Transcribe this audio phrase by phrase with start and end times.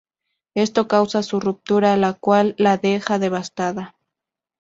[0.55, 3.93] Esto causa su ruptura, la cual la deja devastada.